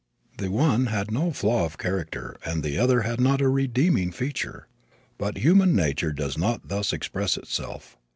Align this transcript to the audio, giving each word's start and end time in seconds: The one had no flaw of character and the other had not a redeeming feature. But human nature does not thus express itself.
The 0.39 0.49
one 0.49 0.87
had 0.87 1.11
no 1.11 1.29
flaw 1.31 1.63
of 1.65 1.77
character 1.77 2.35
and 2.43 2.63
the 2.63 2.75
other 2.79 3.01
had 3.03 3.21
not 3.21 3.39
a 3.39 3.47
redeeming 3.47 4.11
feature. 4.11 4.67
But 5.19 5.37
human 5.37 5.75
nature 5.75 6.11
does 6.11 6.39
not 6.39 6.69
thus 6.69 6.91
express 6.91 7.37
itself. 7.37 7.99